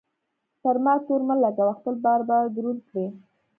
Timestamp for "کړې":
2.89-3.05